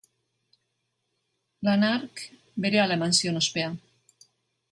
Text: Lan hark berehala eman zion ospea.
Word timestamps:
Lan 1.67 1.85
hark 1.89 2.23
berehala 2.65 2.99
eman 3.01 3.15
zion 3.19 3.39
ospea. 3.43 3.69